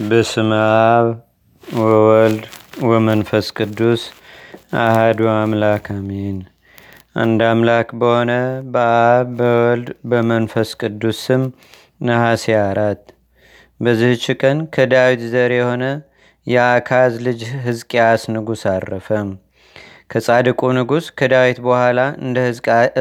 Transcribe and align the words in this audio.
በስመ 0.00 0.50
አብ 0.64 1.06
ወወልድ 1.64 2.44
ወመንፈስ 2.82 3.46
ቅዱስ 3.58 4.02
አህዱ 4.80 5.20
አምላክ 5.32 5.86
አሜን። 5.94 6.36
አንድ 7.16 7.40
አምላክ 7.48 7.88
በሆነ 8.00 8.32
በአብ 8.74 9.32
በወልድ 9.38 9.88
በመንፈስ 10.10 10.70
ቅዱስ 10.80 11.18
ስም 11.24 11.42
ነሐሴ 12.02 12.46
አራት 12.62 13.02
በዚህች 13.80 14.24
ቀን 14.40 14.60
ከዳዊት 14.74 15.24
ዘር 15.32 15.54
የሆነ 15.58 15.84
የአካዝ 16.46 17.14
ልጅ 17.26 17.42
ሕዝቅያስ 17.66 18.24
ንጉሥ 18.34 18.64
አረፈ። 18.74 19.10
ከጻድቁ 20.10 20.72
ንጉሥ 20.76 21.06
ከዳዊት 21.18 21.60
በኋላ 21.64 21.98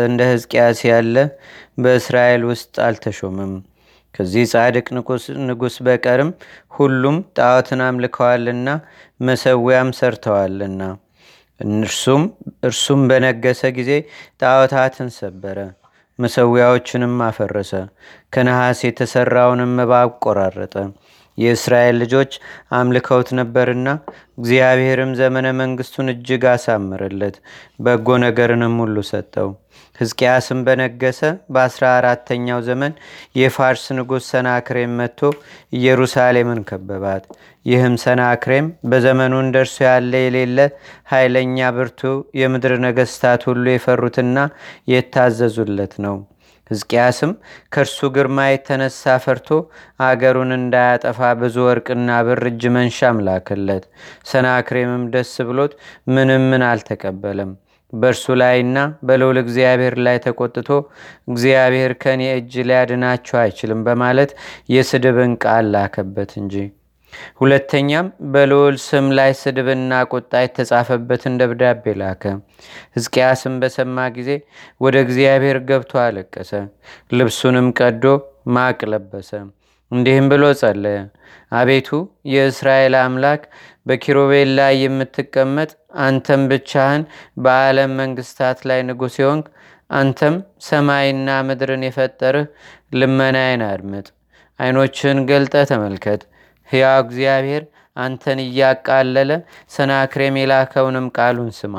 እንደ 0.03 0.21
ሕዝቅያስ 0.29 0.81
ያለ 0.89 1.15
በእስራኤል 1.77 2.43
ውስጥ 2.51 2.75
አልተሾመም። 2.85 3.53
ከዚህ 4.17 4.45
ጻድቅ 4.51 4.85
ንጉሥ 5.47 5.75
በቀርም 5.87 6.29
ሁሉም 6.75 7.17
ጣዖትን 7.37 7.81
አምልከዋልና 7.87 8.69
መሰዊያም 9.19 9.89
ሰርተዋልና። 9.99 10.81
እርሱም 12.63 13.01
በነገሰ 13.09 13.61
ጊዜ 13.77 13.91
ጣዖታትን 14.41 15.09
ሰበረ፣ 15.17 15.59
መሰዊያዎችንም 16.19 17.15
አፈረሰ፣ 17.25 17.71
ከነሐስ 18.33 18.79
የተሠራውንም 18.85 19.73
እባብ 19.83 20.09
ቆራረጠ። 20.23 20.75
የእስራኤል 21.37 21.95
ልጆች 22.01 22.31
አምልከውት 22.77 23.29
ነበርና 23.39 23.87
እግዚአብሔርም 24.39 25.11
ዘመነ 25.19 25.47
መንግስቱን 25.59 26.11
እጅግ 26.13 26.43
አሳምርለት፣ 26.51 27.35
በጎ 27.79 28.17
ነገርንም 28.23 28.75
ሁሉ 28.83 28.97
ሰጠው። 29.09 29.49
ሕዝቅያስም 29.95 30.59
በነገሰ 30.65 31.19
በአስራ 31.53 31.83
አራተኛው 31.95 32.59
ዘመን 32.67 32.93
የፋርስ 33.39 33.85
ንጉሥ 33.97 34.23
ሰናክሬም 34.31 34.93
መጥቶ 34.99 35.21
ኢየሩሳሌምን 35.77 36.61
ከበባት። 36.69 37.23
ይህም 37.65 37.95
ሰናክሬም 38.03 38.67
በዘመኑ 38.89 39.33
እንደርሱ 39.41 39.75
ያለ 39.87 40.13
የሌለ 40.21 40.59
ኃይለኛ 41.11 41.69
ብርቱ 41.75 42.01
የምድር 42.41 42.75
ነገስታት 42.85 43.43
ሁሉ 43.49 43.65
የፈሩትና 43.71 44.37
የታዘዙለት 44.93 45.95
ነው። 46.05 46.17
ሕዝቅያስም 46.69 47.31
ከእርሱ 47.73 48.09
ግርማ 48.15 48.47
የተነሳ 48.47 49.15
ፈርቶ 49.23 49.49
አገሩን 50.05 50.51
እንዳያጠፋ 50.57 51.29
ብዙ 51.41 51.55
ወርቅና 51.67 52.19
ብር 52.27 52.43
እጅ 52.49 52.63
መንሻም 52.75 53.23
ላከለት። 53.27 53.85
ሰናክሬምም 54.31 55.05
ደስ 55.13 55.33
ብሎት 55.49 55.73
ምንም 56.09 56.45
ምን 56.51 56.65
አልተቀበለም። 56.69 57.51
በእርሱ 57.93 58.25
ላይና 58.39 58.77
በልዑል 59.07 59.37
እግዚአብሔር 59.41 59.95
ላይ 60.05 60.17
ተቆጥቶ 60.25 60.69
እግዚአብሔር 61.27 61.91
ከኔ 62.01 62.23
እጅ 62.33 62.53
ሊያድናቸው 62.69 63.37
አይችልም 63.43 63.85
በማለት 63.87 64.31
የስድብን 64.73 65.33
ቃል 65.43 65.67
ላከበት 65.75 66.33
እንጂ። 66.41 66.55
ሁለተኛም 67.41 68.07
በልዑል 68.33 68.75
ስም 68.85 69.07
ላይ 69.17 69.31
ስድብና 69.41 69.99
ቁጣ 70.11 70.41
የተጻፈበትን 70.43 71.37
ደብዳቤ 71.41 71.93
ላከ። 72.01 72.23
ሕዝቅያስም 72.95 73.55
በሰማ 73.61 74.07
ጊዜ 74.17 74.29
ወደ 74.81 74.95
እግዚአብሔር 75.05 75.59
ገብቶ 75.69 75.93
አለቀሰ። 76.05 76.51
ልብሱንም 77.13 77.69
ቀዶ 77.79 78.03
ማቅ 78.53 78.79
ለበሰ። 78.91 79.31
እንዲህም 79.91 80.25
ብሎ 80.31 80.43
ጸለየ። 80.59 80.97
አቤቱ 81.51 81.89
የእስራኤል 82.31 82.95
አምላክ 83.01 83.41
በኪሮቤል 83.85 84.49
ላይ 84.57 84.73
የምትቀመጥ 84.81 85.69
አንተም 86.05 86.41
ብቻህን 86.51 87.03
በዓለም 87.43 87.91
መንግስታት 88.01 88.59
ላይ 88.69 88.79
ንጉሥ 88.89 89.15
የሆንክ 89.21 89.45
አንተም 89.89 90.35
ሰማይና 90.67 91.29
ምድርን 91.47 91.83
የፈጠርህ 91.87 92.47
ልመናዬን 92.93 93.61
አድምጥ፣ 93.69 94.07
ዓይኖችህን 94.59 95.19
ገልጠ 95.29 95.55
ተመልከት። 95.71 96.21
ሕያው 96.69 96.99
እግዚአብሔር 97.03 97.63
አንተን 97.97 98.39
እያቃለለ 98.43 99.31
ሰናክሬም 99.75 100.35
የላከውንም 100.39 101.07
ቃሉን 101.17 101.49
ስማ። 101.57 101.75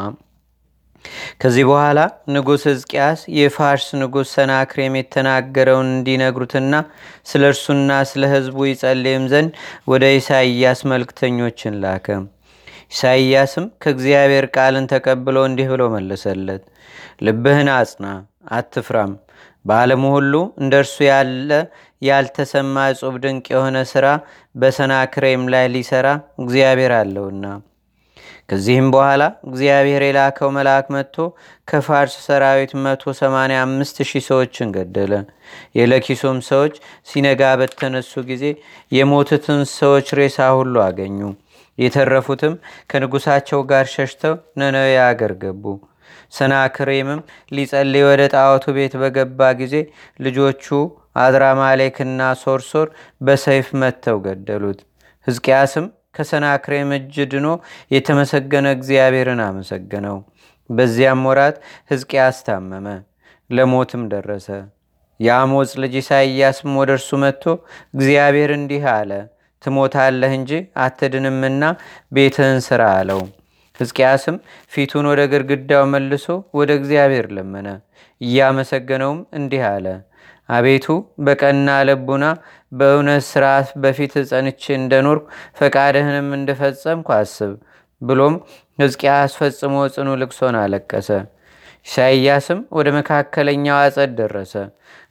ከዚህ 1.41 1.65
በኋላ 1.69 1.99
ንጉሥ 2.35 2.63
ሕዝቅያስ 2.69 3.21
የፋርስ 3.37 3.87
ንጉሥ 4.01 4.29
ሰናክሬም 4.35 4.95
የተናገረውን 4.99 5.91
እንዲነግሩትና 5.93 6.75
ስለ 7.27 7.43
እርሱና 7.53 8.01
ስለ 8.11 8.23
ሕዝቡ 8.33 8.67
ይጸልይም 8.69 9.27
ዘንድ 9.33 9.53
ወደ 9.93 10.05
ኢሳይያስ 10.19 10.81
መልክተኞችን 10.93 11.79
ላከ። 11.85 12.09
ኢሳይያስም 12.93 13.65
ከእግዚአብሔር 13.83 14.47
ቃልን 14.55 14.89
ተቀብሎ 14.93 15.39
እንዲህ 15.49 15.67
ብሎ 15.73 15.83
መለሰለት። 15.95 16.63
ልብህን 17.27 17.71
አጽና፣ 17.75 18.07
አትፍራም። 18.57 19.13
በዓለሙ 19.69 20.03
ሁሉ 20.15 20.35
እንደ 20.63 20.75
እርሱ 20.83 20.97
ያለ 21.09 21.51
ያልተሰማ 22.03 22.85
እጹብ 22.91 23.15
ድንቅ 23.23 23.47
የሆነ 23.55 23.79
ሥራ 23.93 24.07
በሰናክሬም 24.55 25.43
ላይ 25.55 25.67
ሊሰራ 25.75 26.09
እግዚአብሔር 26.43 26.93
አለውና። 26.99 27.45
ከዚህም 28.51 28.87
በኋላ 28.93 29.23
እግዚአብሔር 29.49 30.03
የላከው 30.05 30.51
መልአክ 30.57 30.87
መጥቶ 30.95 31.17
ከፋርስ 31.69 32.15
ሰራዊት 32.27 32.71
185 32.79 34.01
ሺህ 34.11 34.23
ሰዎችን 34.29 34.73
ገደለ። 34.77 35.13
የለኪሶም 35.79 36.39
ሰዎች 36.49 36.75
ሲነጋ 37.09 37.51
በተነሱ 37.61 38.23
ጊዜ 38.31 38.45
የሞቱትን 38.93 39.61
ሰዎች 39.75 40.09
ሬሳ 40.21 40.49
ሁሉ 40.59 40.75
አገኙ። 40.87 41.21
የተረፉትም 41.79 42.55
ከንጉሳቸው 42.91 43.61
ጋር 43.71 43.85
ሸሽተው 43.93 44.33
ነነዌ 44.61 44.95
አገር 45.05 45.35
ገቡ። 45.43 45.65
ሰናክሬምም 46.33 47.21
ሊጸልይ 47.53 48.05
ወደ 48.09 48.23
ጣዖቱ 48.35 48.65
ቤት 48.77 48.95
በገባ 49.03 49.51
ጊዜ 49.61 49.75
ልጆቹ 50.21 50.65
አድራማሌክና 51.23 52.21
ሶርሶር 52.43 52.89
በሰይፍ 53.21 53.69
መጥተው 53.83 54.19
ገደሉት። 54.27 54.81
ሕዝቅያስም 55.27 55.87
ከሰናክሬም 56.17 56.91
እጅ 56.97 57.17
ድኖ 57.33 57.47
የተመሰገነ 57.95 58.67
እግዚአብሔርን 58.77 59.41
አመሰገነው። 59.47 60.17
በዚያም 60.71 61.23
ወራት 61.29 61.57
ሕዝቅያስ 61.91 62.39
ታመመ፣ 62.47 62.87
ለሞትም 63.51 64.03
ደረሰ። 64.13 64.49
የአሞፅ 65.21 65.71
ልጅ 65.83 65.95
ኢሳይያስም 66.01 66.73
ወደ 66.81 66.91
እርሱ 66.97 67.11
መጥቶ 67.23 67.45
እግዚአብሔር 67.95 68.51
እንዲህ 68.57 68.85
አለ፣ 68.93 69.13
ትሞታለህ 69.63 70.33
እንጂ 70.37 70.51
አትድንምና 70.83 71.63
ቤትህን 72.13 72.61
ስራ 72.67 72.83
አለው። 72.99 73.23
ሕዝቅያስም 73.79 74.37
ፊቱን 74.73 75.07
ወደ 75.11 75.21
ግድግዳው 75.33 75.85
መልሶ 75.93 76.27
ወደ 76.59 76.71
እግዚአብሔር 76.79 77.27
ለመነ። 77.37 77.69
እያመሰገነውም 78.21 79.21
እንዲህ 79.39 79.65
አለ፣ 79.69 79.87
አቤቱ 80.49 80.87
በቀና 81.25 81.71
ልቡና 81.89 82.25
በእውነት 82.73 83.25
ስርዓት 83.29 83.69
በፊት 83.83 84.15
ጸንቼ 84.31 84.63
እንደኖርኩ 84.77 85.25
ፈቃድህንም 85.59 86.29
እንደፈጸምኩ 86.39 87.09
አስብ። 87.17 87.53
ብሎም 88.03 88.35
ሕዝቅያስ 88.79 89.33
ፈጽሞ 89.39 89.77
ጽኑ 89.95 90.09
ልቅሶን 90.21 90.57
አለቀሰ። 90.61 91.11
ኢሳይያስም 91.87 92.61
ወደ 92.77 92.89
መካከለኛው 92.97 93.77
አጸድ 93.79 94.11
ደረሰ። 94.19 94.55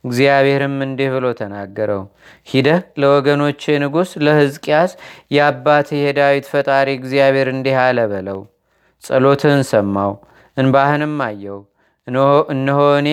እግዚአብሔርም 0.03 0.75
እንዲህ 0.85 1.09
ብሎ 1.13 1.25
ተናገረው፣ 1.39 2.01
ሂደህ 2.47 2.81
ለወገኖቼ 3.01 3.63
ንጉሥ 3.83 4.11
ለሕዝቅያስ 4.25 4.91
የአባትህ 5.35 6.01
የዳዊት 6.03 6.45
ፈጣሪ 6.51 6.87
እግዚአብሔር 6.99 7.49
እንዲህ 7.53 7.77
አለ 7.83 7.99
በለው። 8.11 8.39
ጸሎትህን 9.03 9.61
ሰማው፣ 9.69 10.11
እንባህንም 10.57 11.15
አየው። 11.25 11.59
እነሆ 12.53 12.79
እኔ 12.99 13.09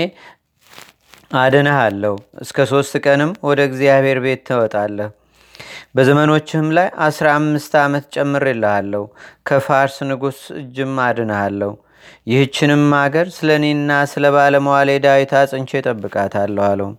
አድንሃለሁ። 1.38 2.14
እስከ 2.42 2.66
ሦስት 2.70 2.94
ቀንም 3.04 3.30
ወደ 3.48 3.60
እግዚአብሔር 3.68 4.18
ቤት 4.24 4.42
ትወጣለህ። 4.48 5.10
በዘመኖችህም 5.96 6.68
ላይ 6.76 6.88
አስራ 7.06 7.26
አምስት 7.38 7.72
ዓመት 7.82 8.04
ጨምሬልሃለሁ። 8.14 9.02
ከፋርስ 9.48 9.96
ንጉሥ 10.08 10.38
እጅም 10.60 10.94
አድንሃለሁ። 11.04 11.72
ይህችንም 12.30 12.84
አገር 13.00 13.26
ስለ 13.36 13.50
እኔና 13.60 13.90
ስለ 14.12 14.24
ባለመዋሌ 14.34 14.90
ዳዊት 15.04 15.32
አጽንቼ 15.40 15.70
ጠብቃታለሁ 15.86 16.64
አለው። 16.70 16.90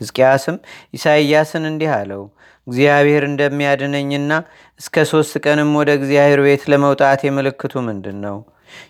ሕዝቅያስም 0.00 0.56
ኢሳይያስን 0.96 1.64
እንዲህ 1.70 1.90
አለው፣ 1.96 2.22
እግዚአብሔር 2.66 3.22
እንደሚያድነኝና 3.28 4.32
እስከ 4.80 5.04
ሦስት 5.10 5.34
ቀንም 5.44 5.70
ወደ 5.78 5.90
እግዚአብሔር 5.98 6.40
ቤት 6.46 6.62
ለመውጣት 6.72 7.20
የምልክቱ 7.26 7.72
ምንድን 7.86 8.18
ነው? 8.24 8.36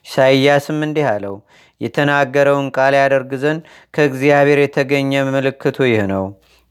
ኢሳይያስም 0.07 0.79
እንዲህ 0.87 1.07
አለው፣ 1.13 1.37
የተናገረውን 1.81 2.67
ቃል 2.77 2.95
ያደርግ 3.01 3.31
ዘንድ 3.43 3.63
ከእግዚአብሔር 3.95 4.59
የተገኘ 4.63 5.13
ምልክቱ 5.31 5.79
ይህ 5.91 6.03
ነው። 6.13 6.25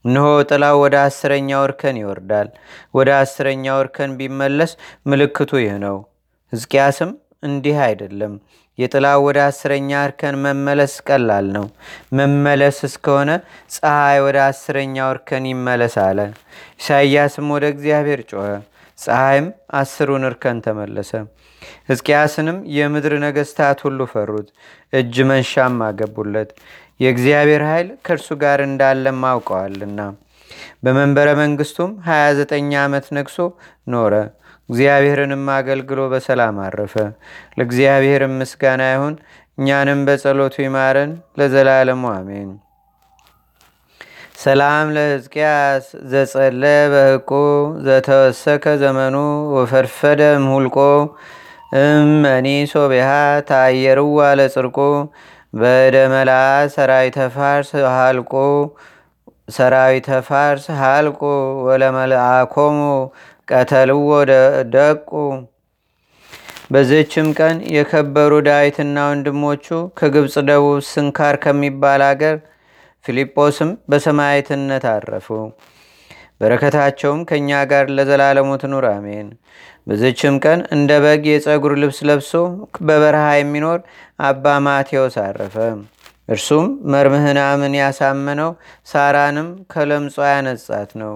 እነሆ 0.05 0.27
ጥላው 0.49 0.75
ወደ 0.83 0.95
አስረኛው 1.05 1.61
እርከን 1.65 1.97
ይወርዳል። 2.01 2.49
ወደ 2.93 3.09
አስረኛው 3.21 3.77
እርከን 3.81 4.11
ቢመለስ 4.19 4.71
ምልክቱ 5.05 5.51
ይህ 5.63 5.75
ነው። 5.85 5.97
ሕዝቅያስም 6.53 7.11
እንዲህ 7.43 7.77
አይደለም፣ 7.85 8.33
የጥላው 8.79 9.19
ወደ 9.25 9.39
አስረኛ 9.45 9.91
እርከን 10.05 10.35
መመለስ 10.43 10.93
ቀላል 11.07 11.47
ነው። 11.55 11.65
መመለስ 12.19 12.77
እስከሆነ 12.87 13.31
ፀሐይ 13.75 14.19
ወደ 14.25 14.37
አስረኛው 14.47 15.09
እርከን 15.13 15.45
ይመለስ 15.51 15.95
አለ። 16.05 16.19
ኢሳይያስም 16.79 17.47
ወደ 17.55 17.65
እግዚአብሔር 17.73 18.21
ጮኸ። 18.31 18.47
ፀሐይም 18.97 19.47
አስሩን 19.79 20.23
እርከን 20.29 20.57
ተመለሰ። 20.65 21.11
ሕዝቅያስንም 21.89 22.57
የምድር 22.75 23.13
ነገስታት 23.25 23.79
ሁሉ 23.85 23.99
ፈሩት፣ 24.11 24.47
እጅ 24.93 25.15
መንሻም 25.29 25.77
አገቡለት። 25.87 26.49
የእግዚአብሔር 26.99 27.63
ኃይል 27.69 27.89
ከእርሱ 28.05 28.29
ጋር 28.41 28.59
እንዳለም 28.65 29.19
አውቀዋልና። 29.29 29.99
በመንበረ 30.83 31.29
መንግስቱም 31.41 31.91
29 32.07 32.75
ዓመት 32.81 33.05
ነግሶ 33.17 33.37
ኖረ። 33.93 34.13
እግዚአብሔርንም 34.69 35.45
አገልግሎ 35.55 35.99
በሰላም 36.11 36.57
አረፈ። 36.65 36.95
ለእግዚአብሔርም 37.57 38.33
ምስጋና 38.41 38.81
ይሁን። 38.91 39.15
እኛንም 39.57 40.01
በጸሎቱ 40.07 40.55
ይማረን 40.63 41.11
ለዘላለሙ 41.39 42.03
አሜን። 42.13 42.49
ሰላም 44.39 44.87
ለሕዝቅያስ 44.95 45.85
ዘጸለ 46.11 46.61
በህቁ 46.91 47.31
ዘተወሰከ 47.85 48.65
ዘመኑ 48.81 49.15
ወፈድፈደ 49.55 50.21
እምሁልቆ 50.37 50.77
እመኒ 51.79 52.47
ሶቤሃ 52.71 53.09
ታየርዋ 53.49 54.19
ለጽርቁ 54.39 54.77
በደ 55.53 55.95
መላ 56.13 56.31
ሰራዊተ 56.73 57.19
ፋርስ 57.35 57.69
ሃልቆ 57.95 58.33
ሰራዊተ 59.49 60.09
ፋርስ 60.27 60.65
ሃልቆ 60.79 61.21
ወለመልአኮሙ 61.67 62.79
ቀተልዎ 63.49 64.09
ደቁ። 64.73 65.09
በዚህችም 66.71 67.27
ቀን 67.39 67.57
የከበሩ 67.75 68.33
ዳዊትና 68.47 68.97
ወንድሞቹ 69.09 69.67
ከግብፅ 69.99 70.35
ደቡብ 70.49 70.79
ስንካር 70.89 71.35
ከሚባል 71.43 72.01
አገር 72.09 72.35
ፊልጶስም 73.05 73.69
በሰማዕትነት 73.89 74.85
አረፉ። 74.91 75.27
በረከታቸውም 76.41 77.21
ከእኛ 77.29 77.49
ጋር 77.71 77.85
ለዘላለሙ 77.95 78.49
ትኑር 78.61 78.85
አሜን። 78.91 79.29
በዚችም 79.87 80.35
ቀን 80.45 80.59
እንደ 80.75 80.91
በግ 81.03 81.23
የፀጉር 81.29 81.73
ልብስ 81.81 81.99
ለብሶ 82.09 82.31
በበረሃ 82.87 83.25
የሚኖር 83.37 83.79
አባ 84.21 84.53
ማቴዎስ 84.65 85.15
አረፈ። 85.25 85.55
እርሱም 86.29 86.65
መርምህናምን 86.93 87.73
ያሳመነው 87.79 88.51
ሳራንም 88.87 89.47
ከለምጿ 89.73 90.17
ያነጻት 90.33 90.91
ነው። 91.01 91.13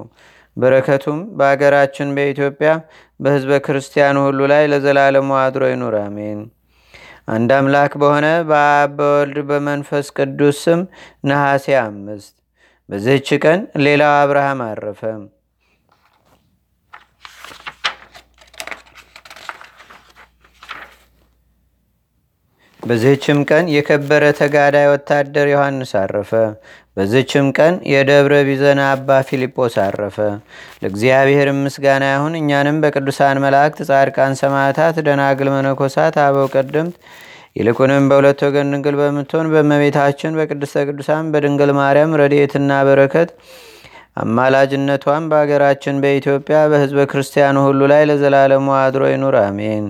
በረከቱም 0.57 1.19
በአገራችን 1.37 2.09
በኢትዮጵያ 2.17 2.71
በህዝበ 3.19 3.59
ክርስቲያኑ 3.65 4.17
ሁሉ 4.27 4.39
ላይ 4.51 4.63
ለዘላለሙ 4.71 5.29
አድሮ 5.41 5.63
ይኑር 5.71 5.95
አሜን። 6.01 6.41
አንድ 7.27 7.51
አምላክ 7.57 7.93
በሆነ 8.01 8.27
በአብ 8.49 8.91
በወልድ 8.97 9.37
በመንፈስ 9.49 10.07
ቅዱስ 10.17 10.57
ስም 10.63 10.81
ነሐሴ 11.25 11.67
አምስት 11.81 12.33
በዚህች 12.89 13.29
ቀን 13.43 13.59
ሌላው 13.85 14.13
አብርሃም 14.19 14.61
አረፈ። 14.67 15.01
በዚህችም 22.83 23.37
ቀን 23.49 23.65
የከበረ 23.73 24.23
ተጋዳይ 24.37 24.87
ወታደር 24.91 25.47
ዮሐንስ 25.51 25.91
አረፈ። 25.99 26.31
በዚችም 26.97 27.45
ቀን 27.57 27.75
የደብረ 27.91 28.33
ቢዘና 28.47 28.81
አባ 28.89 29.19
ፊልጶስ 29.29 29.75
አረፈ። 29.83 30.17
ለእግዚአብሔር 30.81 31.49
ምስጋና 31.59 32.03
ይሁን። 32.11 32.33
እኛንም 32.41 32.77
በቅዱሳን 32.83 33.41
መላእክት፣ 33.45 33.79
ጻድቃን፣ 33.89 34.35
ሰማዕታት፣ 34.41 34.97
ደናግል፣ 35.07 35.49
መነኮሳት፣ 35.55 36.17
አበው 36.25 36.47
ቀደምት 36.55 36.97
ይልቁንም 37.55 38.05
በሁለት 38.09 38.39
ወገን 38.45 38.71
ድንግል 38.73 38.95
በምትሆን 38.99 39.49
በእመቤታችን 39.53 40.37
በቅድስተ 40.37 40.85
ቅዱሳን 40.89 41.25
በድንግል 41.33 41.71
ማርያም 41.79 42.17
ረድኤትና 42.21 42.71
በረከት 42.87 43.31
አማላጅነቷን 44.17 45.23
በአገራችን 45.29 46.01
በኢትዮጵያ 46.03 46.57
በህዝበ 46.71 47.01
ክርስቲያኑ 47.11 47.57
ሁሉ 47.67 47.81
ላይ 47.91 48.03
ለዘላለሙ 48.09 48.67
አድሮ 48.79 49.03
ይኑር 49.11 49.37
አሜን። 49.43 49.85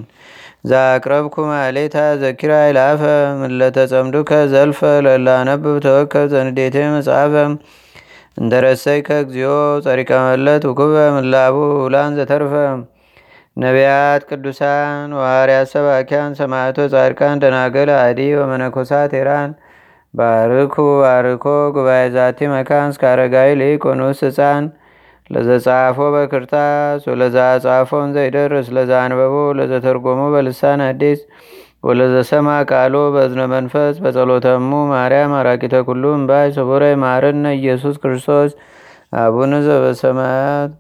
ዛቅረብኩ 0.63 1.35
ማሌታ 1.49 1.95
ዘኪራ 2.21 2.51
ይላፈ 2.67 3.01
ምለተጸምዱከ 3.41 4.31
ዘልፈ 4.53 4.79
ለላነብብ 5.05 5.75
ተወከብ 5.85 6.27
ዘንዴቴ 6.33 6.75
መጽሐፈ። 6.93 7.33
እንተረሰይ 8.37 8.99
ከእግዚኦ 9.07 9.51
ጸሪቀ 9.85 10.11
መለት 10.27 10.63
ውኩበ 10.69 10.95
ምላቡ 11.15 11.55
ውላን 11.83 12.15
ዘተርፈ። 12.19 12.53
ነቢያት፣ 13.57 14.21
ቅዱሳን፣ 14.29 15.09
ዋርያት፣ 15.19 15.67
ሰባኪያን፣ 15.73 16.31
ሰማዕቶ፣ 16.39 16.77
ጻድቃን፣ 16.93 17.41
ደናገል፣ 17.43 17.89
አዲ 17.97 18.19
ወመነኮሳት 18.39 19.11
ኤራን 19.19 19.51
ባርኩ 20.13 20.75
ባርኮ 21.01 21.45
ጉባኤ 21.75 22.01
ዛቲ 22.15 22.39
መካን 22.53 22.89
እስከ 22.93 23.03
አረጋዊ 23.11 23.49
ሊቆኑስ 23.61 24.19
ህፃን 24.27 24.63
ለዘጻፎ 25.29 25.97
በክርታስ 26.15 27.03
ወለዛ 27.11 27.37
ጻፎን 27.65 28.09
ዘይደርስ 28.15 28.67
ለዛ 28.77 28.91
አንበቦ 29.05 29.35
ለዘተርጎሞ 29.59 30.21
በልሳን 30.33 30.81
አዲስ 30.87 31.19
ወለዘሰማ 31.87 32.49
ቃሎ 32.71 32.95
በዝነ 33.15 33.41
መንፈስ 33.53 33.95
በጸሎተሙ 34.03 34.71
ማርያም 34.91 35.33
አራቂተ 35.39 35.81
ኩሉ 35.87 36.03
እምባይ 36.19 36.47
ሰቡረ 36.57 36.83
ማረነ 37.03 37.45
ኢየሱስ 37.59 37.95
ክርስቶስ 38.03 38.51
አቡነ 39.23 39.53
ዘበሰማያት 39.65 40.71